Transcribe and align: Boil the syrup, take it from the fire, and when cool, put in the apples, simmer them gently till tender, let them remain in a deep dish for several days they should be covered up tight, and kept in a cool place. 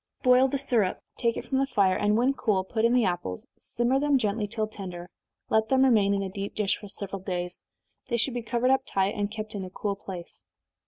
Boil 0.23 0.47
the 0.47 0.57
syrup, 0.57 0.99
take 1.15 1.37
it 1.37 1.45
from 1.45 1.59
the 1.59 1.67
fire, 1.67 1.95
and 1.95 2.17
when 2.17 2.33
cool, 2.33 2.63
put 2.63 2.85
in 2.85 2.93
the 2.93 3.05
apples, 3.05 3.45
simmer 3.59 3.99
them 3.99 4.17
gently 4.17 4.47
till 4.47 4.65
tender, 4.67 5.11
let 5.51 5.69
them 5.69 5.83
remain 5.83 6.15
in 6.15 6.23
a 6.23 6.27
deep 6.29 6.55
dish 6.55 6.75
for 6.77 6.87
several 6.87 7.21
days 7.21 7.61
they 8.09 8.17
should 8.17 8.33
be 8.33 8.41
covered 8.41 8.71
up 8.71 8.81
tight, 8.83 9.13
and 9.13 9.29
kept 9.29 9.53
in 9.53 9.63
a 9.63 9.69
cool 9.69 9.95
place. 9.95 10.41